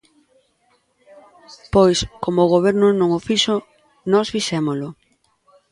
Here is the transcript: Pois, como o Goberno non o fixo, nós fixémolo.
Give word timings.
Pois, 1.73 1.99
como 2.23 2.39
o 2.43 2.51
Goberno 2.55 2.87
non 2.99 3.09
o 3.17 3.21
fixo, 3.27 3.55
nós 4.11 4.31
fixémolo. 4.33 4.89